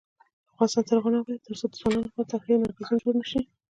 افغانستان 0.53 0.83
تر 0.87 0.95
هغو 0.97 1.13
نه 1.13 1.17
ابادیږي، 1.19 1.45
ترڅو 1.47 1.65
د 1.67 1.73
ځوانانو 1.81 2.07
لپاره 2.07 2.29
تفریحي 2.31 2.61
مرکزونه 2.63 2.99
جوړ 3.03 3.13
نشي. 3.21 3.41